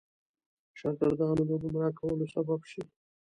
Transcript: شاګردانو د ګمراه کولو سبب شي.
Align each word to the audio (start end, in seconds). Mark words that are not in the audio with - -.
شاګردانو 0.79 1.43
د 1.49 1.51
ګمراه 1.61 1.91
کولو 1.99 2.25
سبب 2.33 2.59
شي. 2.71 2.81